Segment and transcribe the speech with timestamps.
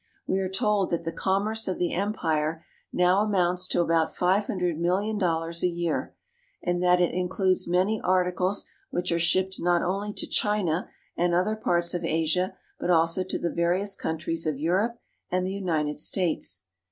[0.25, 4.79] We are told that the commerce of the empire now amounts to about five hundred
[4.79, 6.15] million dollars a year,
[6.63, 11.55] and that it includes many articles which are shipped not only to China and other
[11.55, 14.97] parts of Asia, but also to the various countries of Europe
[15.29, 16.63] and the United States.